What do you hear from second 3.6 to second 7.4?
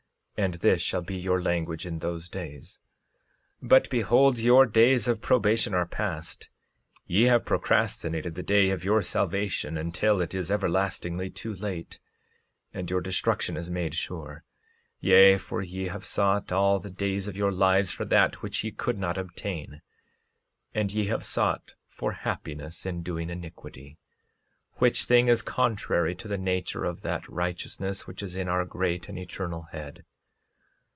13:38 But behold, your days of probation are past; ye